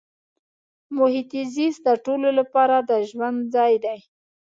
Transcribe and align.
محیط 0.95 1.31
زیست 1.53 1.79
د 1.87 1.89
ټولو 2.05 2.29
لپاره 2.39 2.75
د 2.89 2.91
ژوند 3.09 3.37
ځای 3.55 3.73
دی. 3.85 3.99